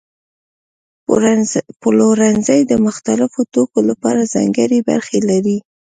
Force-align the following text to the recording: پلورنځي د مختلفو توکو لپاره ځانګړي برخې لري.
پلورنځي 1.81 2.61
د 2.71 2.73
مختلفو 2.85 3.41
توکو 3.53 3.79
لپاره 3.89 4.21
ځانګړي 4.33 4.79
برخې 4.89 5.19
لري. 5.29 5.57